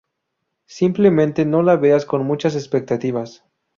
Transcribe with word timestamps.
Simplemente 0.65 1.45
no 1.45 1.61
la 1.61 1.75
veas 1.75 2.07
con 2.07 2.25
muchas 2.25 2.55
expectativas". 2.55 3.43